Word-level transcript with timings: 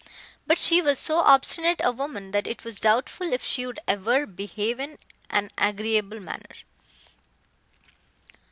But 0.47 0.57
she 0.57 0.81
was 0.81 0.97
so 0.97 1.19
obstinate 1.19 1.79
a 1.83 1.91
woman 1.91 2.31
that 2.31 2.47
it 2.47 2.63
was 2.63 2.79
doubtful 2.79 3.31
if 3.31 3.43
she 3.45 3.67
would 3.67 3.77
ever 3.87 4.25
behave 4.25 4.79
in 4.79 4.97
an 5.29 5.51
agreeable 5.59 6.19
manner. 6.19 6.55